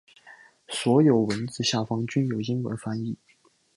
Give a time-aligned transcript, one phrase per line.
[0.67, 3.19] 所有文字下方均有英文翻译。